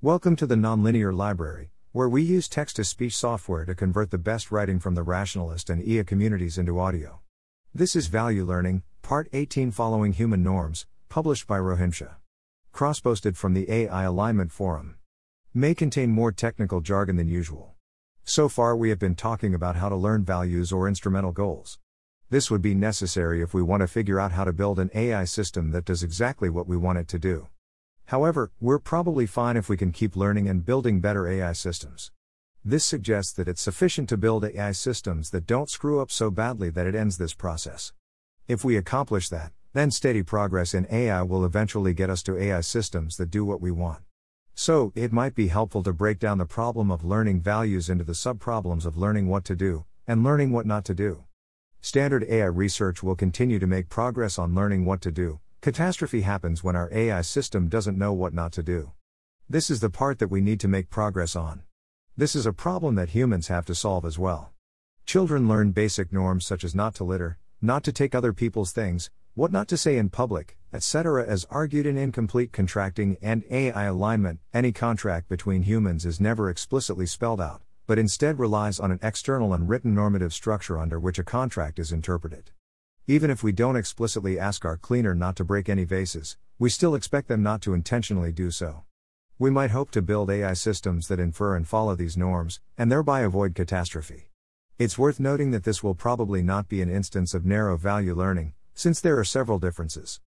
[0.00, 4.16] Welcome to the Nonlinear Library, where we use text to speech software to convert the
[4.16, 7.18] best writing from the rationalist and EA communities into audio.
[7.74, 12.14] This is Value Learning, Part 18 Following Human Norms, published by Rohinsha.
[12.70, 14.98] Cross posted from the AI Alignment Forum.
[15.52, 17.74] May contain more technical jargon than usual.
[18.22, 21.80] So far, we have been talking about how to learn values or instrumental goals.
[22.30, 25.24] This would be necessary if we want to figure out how to build an AI
[25.24, 27.48] system that does exactly what we want it to do.
[28.08, 32.10] However, we're probably fine if we can keep learning and building better AI systems.
[32.64, 36.70] This suggests that it's sufficient to build AI systems that don't screw up so badly
[36.70, 37.92] that it ends this process.
[38.46, 42.62] If we accomplish that, then steady progress in AI will eventually get us to AI
[42.62, 44.00] systems that do what we want.
[44.54, 48.14] So, it might be helpful to break down the problem of learning values into the
[48.14, 51.24] subproblems of learning what to do, and learning what not to do.
[51.82, 55.40] Standard AI research will continue to make progress on learning what to do.
[55.60, 58.92] Catastrophe happens when our AI system doesn't know what not to do.
[59.48, 61.62] This is the part that we need to make progress on.
[62.16, 64.52] This is a problem that humans have to solve as well.
[65.04, 69.10] Children learn basic norms such as not to litter, not to take other people's things,
[69.34, 71.26] what not to say in public, etc.
[71.26, 77.06] As argued in incomplete contracting and AI alignment, any contract between humans is never explicitly
[77.06, 81.24] spelled out but instead relies on an external and written normative structure under which a
[81.24, 82.50] contract is interpreted.
[83.10, 86.94] Even if we don't explicitly ask our cleaner not to break any vases, we still
[86.94, 88.82] expect them not to intentionally do so.
[89.38, 93.20] We might hope to build AI systems that infer and follow these norms, and thereby
[93.20, 94.28] avoid catastrophe.
[94.78, 98.52] It's worth noting that this will probably not be an instance of narrow value learning,
[98.74, 100.20] since there are several differences.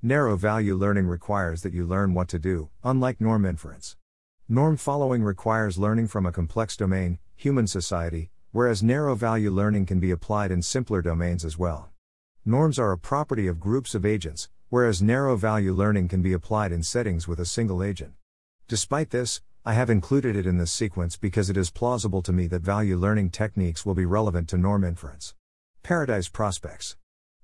[0.00, 3.96] Narrow value learning requires that you learn what to do, unlike norm inference.
[4.48, 9.98] Norm following requires learning from a complex domain, human society, whereas narrow value learning can
[9.98, 11.90] be applied in simpler domains as well.
[12.44, 16.72] Norms are a property of groups of agents, whereas narrow value learning can be applied
[16.72, 18.14] in settings with a single agent.
[18.68, 22.46] Despite this, I have included it in this sequence because it is plausible to me
[22.46, 25.34] that value learning techniques will be relevant to norm inference.
[25.82, 26.96] Paradise prospects.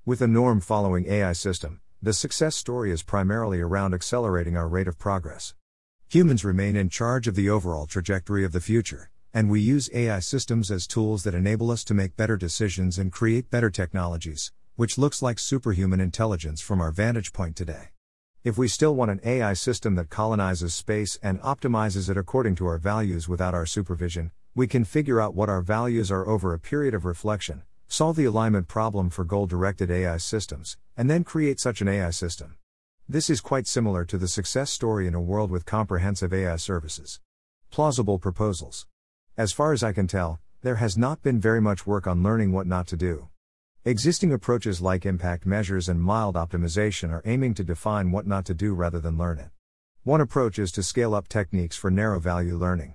[0.07, 4.89] With a norm following AI system, the success story is primarily around accelerating our rate
[4.89, 5.55] of progress.
[6.09, 10.21] Humans remain in charge of the overall trajectory of the future, and we use AI
[10.21, 14.99] systems as tools that enable us to make better decisions and create better technologies, which
[14.99, 17.91] looks like superhuman intelligence from our vantage point today.
[18.43, 22.67] If we still want an AI system that colonizes space and optimizes it according to
[22.67, 26.59] our values without our supervision, we can figure out what our values are over a
[26.59, 31.61] period of reflection, solve the alignment problem for goal directed AI systems, and then create
[31.61, 32.57] such an AI system.
[33.09, 37.21] This is quite similar to the success story in a world with comprehensive AI services.
[37.71, 38.87] Plausible proposals.
[39.37, 42.51] As far as I can tell, there has not been very much work on learning
[42.53, 43.29] what not to do.
[43.87, 48.55] Existing approaches like impact measures and mild optimization are aiming to define what not to
[48.55, 49.51] do rather than learn it.
[50.05, 52.95] One approach is to scale up techniques for narrow value learning.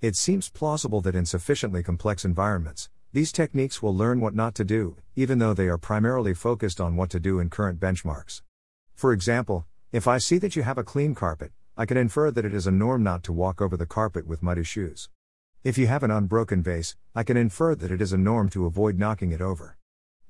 [0.00, 4.64] It seems plausible that in sufficiently complex environments, these techniques will learn what not to
[4.64, 8.40] do, even though they are primarily focused on what to do in current benchmarks.
[8.94, 12.46] For example, if I see that you have a clean carpet, I can infer that
[12.46, 15.10] it is a norm not to walk over the carpet with muddy shoes.
[15.62, 18.64] If you have an unbroken vase, I can infer that it is a norm to
[18.64, 19.76] avoid knocking it over.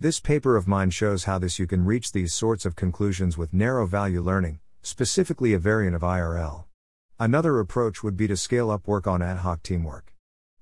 [0.02, 3.54] This paper of mine shows how this you can reach these sorts of conclusions with
[3.54, 6.64] narrow value learning, specifically a variant of IRL.
[7.20, 10.12] Another approach would be to scale up work on ad hoc teamwork.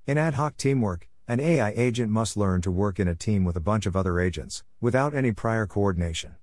[0.05, 3.55] In ad hoc teamwork, an AI agent must learn to work in a team with
[3.55, 6.35] a bunch of other agents, without any prior coordination.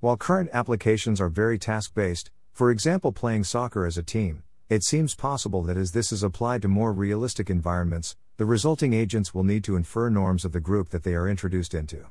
[0.00, 4.82] While current applications are very task based, for example playing soccer as a team, it
[4.82, 9.44] seems possible that as this is applied to more realistic environments, the resulting agents will
[9.44, 12.06] need to infer norms of the group that they are introduced into.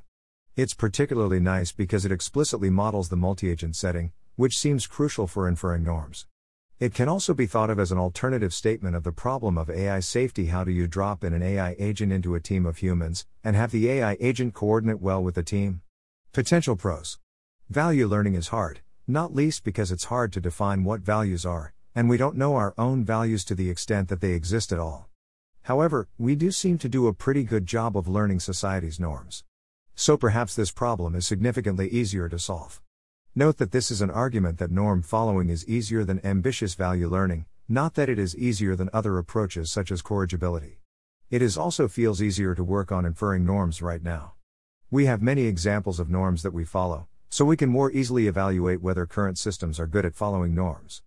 [0.61, 5.47] It's particularly nice because it explicitly models the multi agent setting, which seems crucial for
[5.47, 6.25] inferring norms.
[6.81, 10.01] It can also be thought of as an alternative statement of the problem of AI
[10.01, 10.47] safety.
[10.47, 13.71] How do you drop in an AI agent into a team of humans, and have
[13.71, 15.81] the AI agent coordinate well with the team?
[16.33, 17.19] Potential pros.
[17.69, 22.09] Value learning is hard, not least because it's hard to define what values are, and
[22.09, 25.07] we don't know our own values to the extent that they exist at all.
[25.61, 29.45] However, we do seem to do a pretty good job of learning society's norms.
[29.99, 32.81] So perhaps this problem is significantly easier to solve.
[33.35, 37.47] Note that this is an argument that norm following is easier than ambitious value learning,
[37.67, 40.79] not that it is easier than other approaches such as corrigibility.
[41.29, 44.35] It is also feels easier to work on inferring norms right now.
[44.89, 48.81] We have many examples of norms that we follow, so we can more easily evaluate
[48.81, 51.01] whether current systems are good at following norms.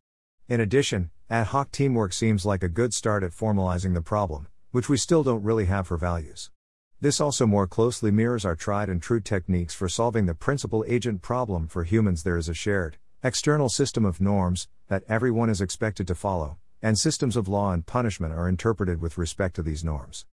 [0.50, 4.90] In addition, ad hoc teamwork seems like a good start at formalizing the problem, which
[4.90, 6.50] we still don't really have for values.
[7.02, 11.20] This also more closely mirrors our tried and true techniques for solving the principal agent
[11.20, 12.22] problem for humans.
[12.22, 16.96] There is a shared, external system of norms that everyone is expected to follow, and
[16.96, 20.26] systems of law and punishment are interpreted with respect to these norms.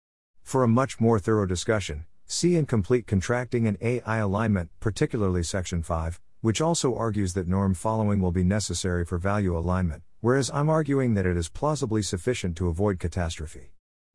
[0.43, 6.19] For a much more thorough discussion, see Incomplete Contracting and AI Alignment, particularly Section 5,
[6.41, 11.13] which also argues that norm following will be necessary for value alignment, whereas I'm arguing
[11.13, 13.71] that it is plausibly sufficient to avoid catastrophe.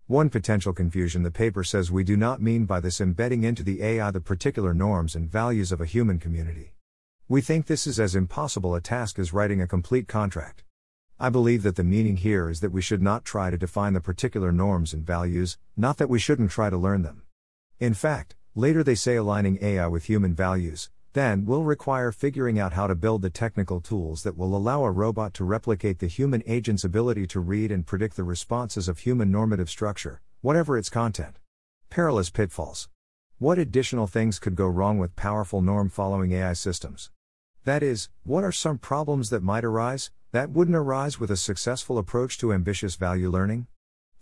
[0.09, 3.83] One potential confusion the paper says we do not mean by this embedding into the
[3.85, 6.75] AI the particular norms and values of a human community.
[7.29, 10.65] We think this is as impossible a task as writing a complete contract.
[11.21, 14.01] I believe that the meaning here is that we should not try to define the
[14.01, 17.23] particular norms and values, not that we shouldn't try to learn them.
[17.79, 22.73] In fact, later they say aligning AI with human values, then will require figuring out
[22.73, 26.43] how to build the technical tools that will allow a robot to replicate the human
[26.47, 31.37] agent's ability to read and predict the responses of human normative structure, whatever its content.
[31.91, 32.89] Perilous pitfalls.
[33.39, 37.11] What additional things could go wrong with powerful norm following AI systems?
[37.65, 41.99] That is, what are some problems that might arise, that wouldn't arise with a successful
[41.99, 43.67] approach to ambitious value learning?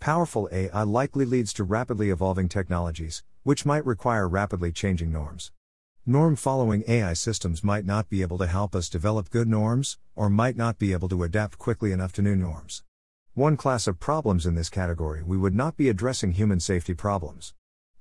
[0.01, 5.51] Powerful AI likely leads to rapidly evolving technologies, which might require rapidly changing norms.
[6.07, 10.31] Norm following AI systems might not be able to help us develop good norms, or
[10.31, 12.81] might not be able to adapt quickly enough to new norms.
[13.35, 17.53] One class of problems in this category we would not be addressing human safety problems.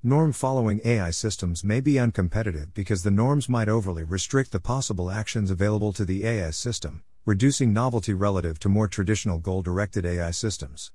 [0.03, 5.11] Norm following AI systems may be uncompetitive because the norms might overly restrict the possible
[5.11, 10.31] actions available to the AI system, reducing novelty relative to more traditional goal directed AI
[10.31, 10.91] systems.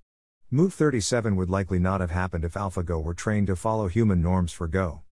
[0.50, 4.52] Move 37 would likely not have happened if AlphaGo were trained to follow human norms
[4.52, 5.04] for Go.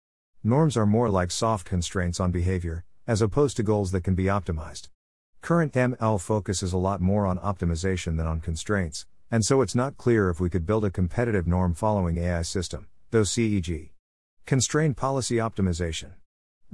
[0.45, 4.25] Norms are more like soft constraints on behavior, as opposed to goals that can be
[4.25, 4.89] optimized.
[5.41, 9.97] Current ML focuses a lot more on optimization than on constraints, and so it's not
[9.97, 13.91] clear if we could build a competitive norm following AI system, though CEG.
[14.45, 16.15] Constrained policy optimization.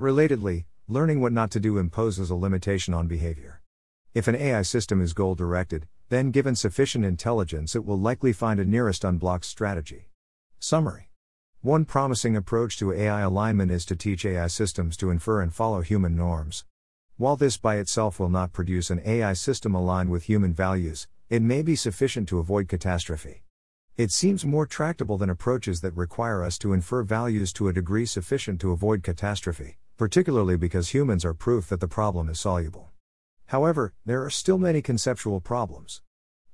[0.00, 3.60] Relatedly, learning what not to do imposes a limitation on behavior.
[4.14, 8.60] If an AI system is goal directed, then given sufficient intelligence, it will likely find
[8.60, 10.08] a nearest unblocked strategy.
[10.58, 11.07] Summary
[11.62, 15.80] One promising approach to AI alignment is to teach AI systems to infer and follow
[15.80, 16.64] human norms.
[17.16, 21.42] While this by itself will not produce an AI system aligned with human values, it
[21.42, 23.42] may be sufficient to avoid catastrophe.
[23.96, 28.06] It seems more tractable than approaches that require us to infer values to a degree
[28.06, 32.90] sufficient to avoid catastrophe, particularly because humans are proof that the problem is soluble.
[33.46, 36.02] However, there are still many conceptual problems.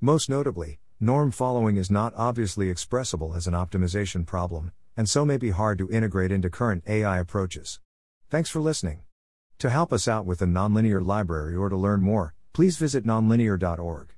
[0.01, 5.37] Most notably, norm following is not obviously expressible as an optimization problem, and so may
[5.37, 7.81] be hard to integrate into current AI approaches.
[8.31, 9.03] Thanks for listening.
[9.59, 14.14] To help us out with the Nonlinear Library or to learn more, please visit nonlinear.org.